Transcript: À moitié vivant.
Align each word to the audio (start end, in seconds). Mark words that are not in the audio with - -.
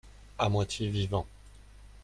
À 0.39 0.49
moitié 0.49 0.89
vivant. 0.89 1.27